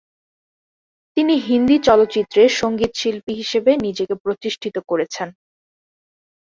তিনি 1.17 1.33
হিন্দি 1.47 1.77
চলচ্চিত্রে 1.87 2.41
সঙ্গীতশিল্পী 2.59 3.33
হিসেবে 3.41 3.71
নিজেকে 3.85 4.15
প্রতিষ্ঠিত 4.23 4.75
করেছেন। 4.89 5.27